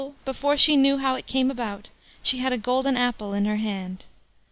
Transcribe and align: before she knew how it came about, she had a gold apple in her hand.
before 0.25 0.57
she 0.57 0.75
knew 0.75 0.97
how 0.97 1.13
it 1.13 1.27
came 1.27 1.51
about, 1.51 1.91
she 2.23 2.39
had 2.39 2.51
a 2.51 2.57
gold 2.57 2.87
apple 2.87 3.35
in 3.35 3.45
her 3.45 3.57
hand. 3.57 4.07